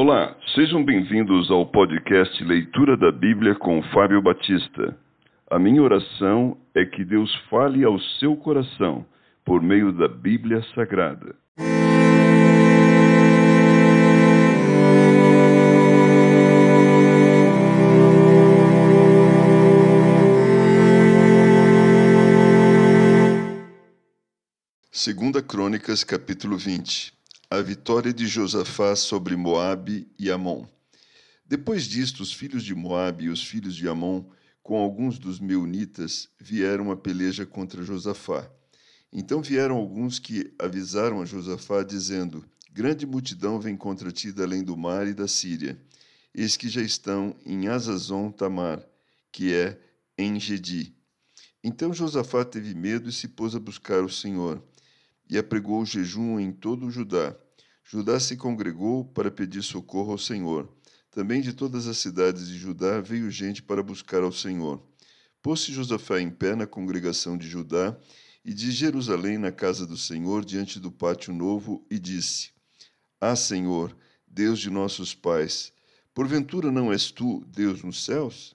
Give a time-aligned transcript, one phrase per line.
[0.00, 4.96] Olá, sejam bem-vindos ao podcast Leitura da Bíblia com Fábio Batista.
[5.50, 9.04] A minha oração é que Deus fale ao seu coração
[9.44, 11.34] por meio da Bíblia Sagrada.
[24.92, 27.17] Segunda Crônicas, capítulo 20
[27.50, 30.66] a vitória de Josafá sobre Moabe e Amon.
[31.46, 34.22] Depois disto, os filhos de Moabe e os filhos de Amon,
[34.62, 38.46] com alguns dos meunitas, vieram a peleja contra Josafá.
[39.10, 44.62] Então vieram alguns que avisaram a Josafá, dizendo: Grande multidão vem contra ti da além
[44.62, 45.80] do mar e da Síria.
[46.34, 48.86] Eis que já estão em Azazon Tamar,
[49.32, 49.80] que é
[50.18, 50.94] em Gedi.
[51.64, 54.62] Então Josafá teve medo e se pôs a buscar o Senhor
[55.28, 57.36] e apregou jejum em todo o Judá.
[57.84, 60.68] Judá se congregou para pedir socorro ao Senhor.
[61.10, 64.82] Também de todas as cidades de Judá veio gente para buscar ao Senhor.
[65.42, 67.98] Pôs-se Josafá em pé na congregação de Judá
[68.44, 72.50] e de Jerusalém na casa do Senhor, diante do pátio novo, e disse:
[73.20, 75.72] Ah, Senhor, Deus de nossos pais,
[76.12, 78.54] porventura não és tu, Deus nos céus?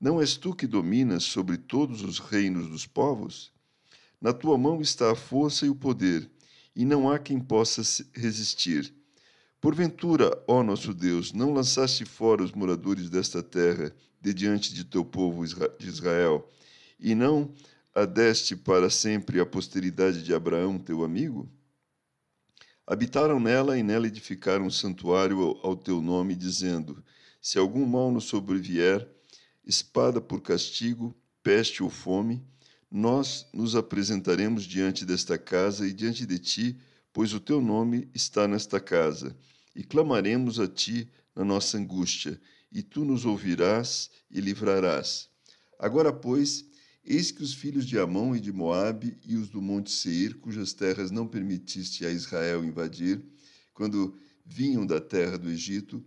[0.00, 3.53] Não és tu que dominas sobre todos os reinos dos povos?
[4.20, 6.30] Na tua mão está a força e o poder,
[6.74, 7.82] e não há quem possa
[8.14, 8.94] resistir.
[9.60, 15.04] Porventura, ó nosso Deus, não lançaste fora os moradores desta terra de diante de teu
[15.04, 16.48] povo de Israel,
[16.98, 17.52] e não
[17.94, 21.48] a deste para sempre a posteridade de Abraão, teu amigo?
[22.86, 27.02] Habitaram nela e nela edificaram um santuário ao teu nome, dizendo:
[27.40, 29.08] Se algum mal nos sobrevier,
[29.64, 32.44] espada por castigo, peste ou fome,
[32.94, 36.78] nós nos apresentaremos diante desta casa e diante de ti,
[37.12, 39.36] pois o teu nome está nesta casa,
[39.74, 45.28] e clamaremos a ti na nossa angústia, e tu nos ouvirás e livrarás.
[45.76, 46.64] Agora, pois,
[47.04, 50.72] eis que os filhos de Amon e de Moabe e os do monte Seir, cujas
[50.72, 53.20] terras não permitiste a Israel invadir,
[53.72, 54.16] quando
[54.46, 56.00] vinham da terra do Egito,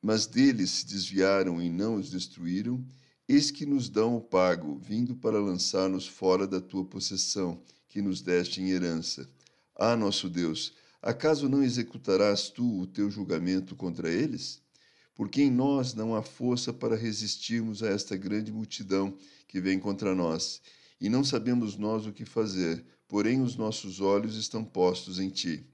[0.00, 2.82] mas deles se desviaram e não os destruíram,
[3.28, 8.22] Eis que nos dão o pago, vindo para lançar-nos fora da tua possessão, que nos
[8.22, 9.28] deste em herança.
[9.74, 10.72] Ah, nosso Deus,
[11.02, 14.62] acaso não executarás tu o teu julgamento contra eles?
[15.12, 20.14] Porque em nós não há força para resistirmos a esta grande multidão que vem contra
[20.14, 20.62] nós,
[21.00, 25.66] e não sabemos nós o que fazer, porém os nossos olhos estão postos em ti.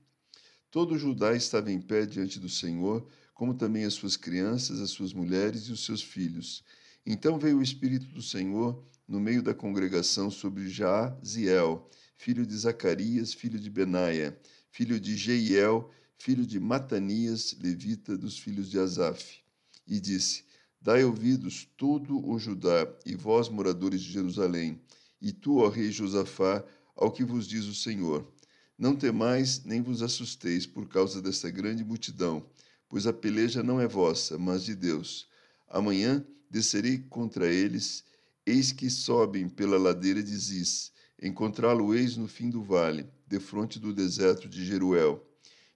[0.70, 5.12] Todo Judá estava em pé diante do Senhor, como também as suas crianças, as suas
[5.12, 6.64] mulheres e os seus filhos.
[7.04, 13.34] Então veio o Espírito do Senhor no meio da congregação sobre Jaziel, filho de Zacarias,
[13.34, 14.38] filho de Benaia,
[14.70, 19.42] filho de Jeiel, filho de Matanias, levita dos filhos de Asaf.
[19.86, 20.44] E disse:
[20.80, 24.80] Dai ouvidos todo o Judá e vós, moradores de Jerusalém,
[25.20, 26.64] e tu, ó rei Josafá,
[26.94, 28.32] ao que vos diz o Senhor.
[28.78, 32.48] Não temais nem vos assusteis por causa desta grande multidão,
[32.88, 35.28] pois a peleja não é vossa, mas de Deus.
[35.68, 38.04] Amanhã descerei contra eles,
[38.44, 44.46] eis que sobem pela ladeira de Ziz, encontrá-lo-eis no fim do vale, defronte do deserto
[44.46, 45.26] de Jeruel.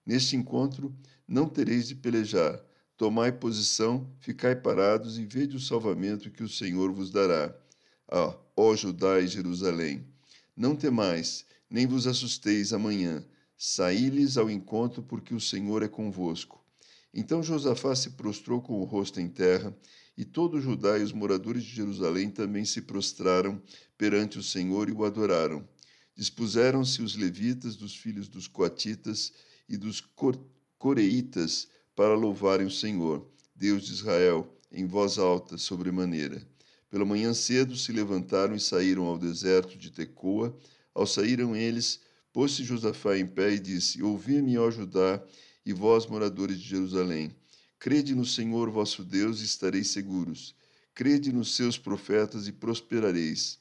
[0.04, 0.94] Neste encontro
[1.26, 2.62] não tereis de pelejar,
[2.94, 7.56] tomai posição, ficai parados e vede o salvamento que o Senhor vos dará.
[8.06, 10.06] Ah, ó Judá e Jerusalém,
[10.54, 13.25] não temais, nem vos assusteis amanhã,
[13.56, 16.62] saí-lhes ao encontro, porque o Senhor é convosco.
[17.15, 19.75] Então Josafá se prostrou com o rosto em terra
[20.16, 23.60] e todo Judá e os moradores de Jerusalém também se prostraram
[23.99, 25.66] perante o Senhor e o adoraram.
[26.16, 29.32] Dispuseram-se os levitas dos filhos dos coatitas
[29.69, 30.03] e dos
[30.78, 36.47] coreitas para louvarem o Senhor, Deus de Israel, em voz alta, sobremaneira.
[36.88, 40.56] Pela manhã cedo se levantaram e saíram ao deserto de Tecoa.
[40.94, 42.00] Ao saíram eles,
[42.33, 45.22] pôs-se Josafá em pé e disse: Ouvi-me, ó Judá,
[45.65, 47.34] e vós, moradores de Jerusalém.
[47.86, 50.56] Crede no Senhor vosso Deus e estareis seguros.
[50.92, 53.60] Crede nos seus profetas e prosperareis.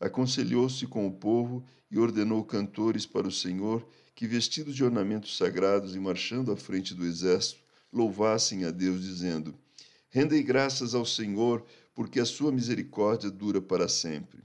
[0.00, 5.94] Aconselhou-se com o povo e ordenou cantores para o Senhor que, vestidos de ornamentos sagrados
[5.94, 7.60] e marchando à frente do exército,
[7.92, 9.54] louvassem a Deus, dizendo:
[10.08, 11.62] Rendei graças ao Senhor,
[11.94, 14.42] porque a sua misericórdia dura para sempre.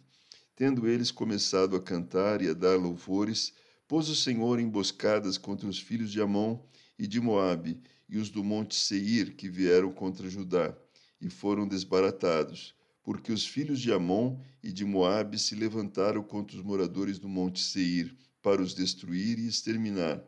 [0.58, 3.54] Tendo eles começado a cantar e a dar louvores,
[3.88, 6.60] pôs o Senhor emboscadas contra os filhos de Amon
[7.00, 7.82] e de Moabe
[8.12, 10.78] e os do monte Seir que vieram contra Judá,
[11.22, 16.64] e foram desbaratados, porque os filhos de Amon e de Moabe se levantaram contra os
[16.64, 20.22] moradores do monte Seir, para os destruir e exterminar.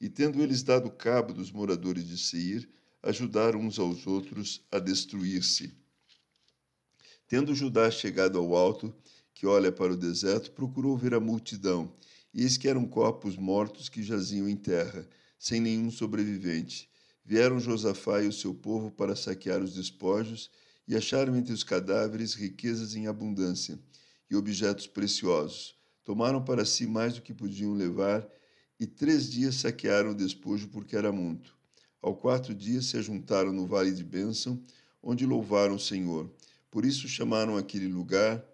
[0.00, 2.68] E tendo eles dado cabo dos moradores de Seir,
[3.02, 5.74] ajudaram uns aos outros a destruir-se.
[7.28, 8.94] Tendo Judá chegado ao alto,
[9.34, 11.92] que olha para o deserto, procurou ver a multidão,
[12.32, 15.06] e eis que eram corpos mortos que jaziam em terra,
[15.38, 16.88] sem nenhum sobrevivente.
[17.28, 20.48] Vieram Josafá e o seu povo para saquear os despojos,
[20.86, 23.76] e acharam entre os cadáveres riquezas em abundância
[24.30, 25.76] e objetos preciosos.
[26.04, 28.24] Tomaram para si mais do que podiam levar,
[28.78, 31.56] e três dias saquearam o despojo porque era muito.
[32.00, 34.62] Ao quarto dia se ajuntaram no vale de Bênção,
[35.02, 36.30] onde louvaram o Senhor.
[36.70, 38.44] Por isso chamaram aquele lugar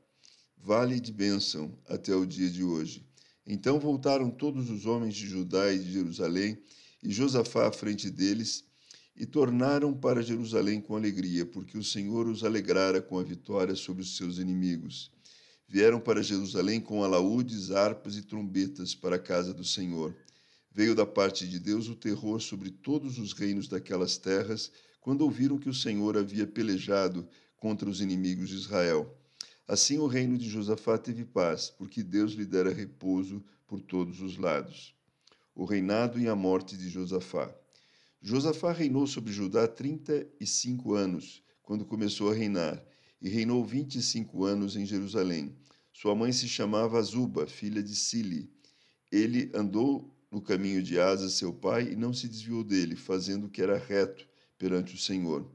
[0.56, 3.06] Vale de Bênção até o dia de hoje.
[3.46, 6.56] Então voltaram todos os homens de Judá e de Jerusalém,
[7.02, 8.64] e Josafá à frente deles,
[9.14, 14.02] e tornaram para Jerusalém com alegria, porque o Senhor os alegrara com a vitória sobre
[14.02, 15.10] os seus inimigos.
[15.68, 20.14] Vieram para Jerusalém com alaúdes, harpas e trombetas para a casa do Senhor.
[20.70, 24.70] Veio da parte de Deus o terror sobre todos os reinos daquelas terras,
[25.00, 29.18] quando ouviram que o Senhor havia pelejado contra os inimigos de Israel.
[29.66, 34.36] Assim o reino de Josafá teve paz, porque Deus lhe dera repouso por todos os
[34.36, 34.94] lados.
[35.54, 37.54] O reinado e a morte de Josafá.
[38.20, 42.82] Josafá reinou sobre Judá trinta e cinco anos, quando começou a reinar,
[43.20, 45.54] e reinou vinte e cinco anos em Jerusalém.
[45.92, 48.50] Sua mãe se chamava Azuba, filha de Sili.
[49.10, 53.50] Ele andou no caminho de Asa, seu pai, e não se desviou dele, fazendo o
[53.50, 54.26] que era reto
[54.56, 55.46] perante o Senhor.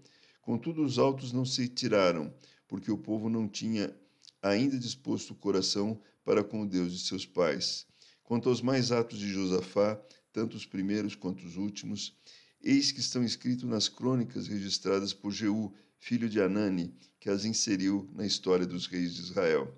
[0.41, 2.31] Contudo, os altos não se tiraram,
[2.67, 3.95] porque o povo não tinha
[4.41, 7.87] ainda disposto o coração para com o Deus de seus pais.
[8.27, 9.99] Quanto aos mais atos de Josafá,
[10.31, 12.15] tanto os primeiros quanto os últimos,
[12.61, 18.07] eis que estão escritos nas crônicas registradas por Jeú, filho de Anani, que as inseriu
[18.13, 19.75] na história dos reis de Israel.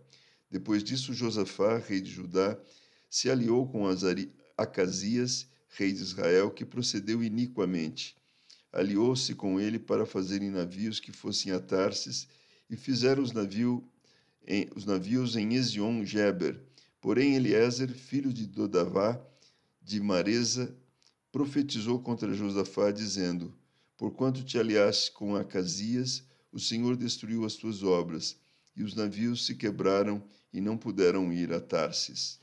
[0.52, 2.60] Depois disso, Josafá, rei de Judá,
[3.10, 8.20] se aliou com Azari, Acasias, rei de Israel, que procedeu iniquamente
[8.72, 12.28] aliou-se com ele para fazerem navios que fossem a Tarsis
[12.70, 13.84] e fizeram os, navio
[14.46, 16.62] em, os navios em Ezion-Geber.
[17.02, 19.20] Porém, Eliezer, filho de Dodavá,
[19.82, 20.76] de Maresa,
[21.32, 23.54] profetizou contra Josafá, dizendo:
[23.98, 28.38] Porquanto te aliaste com Acasias, o Senhor destruiu as tuas obras,
[28.76, 32.40] e os navios se quebraram e não puderam ir a Tarsis.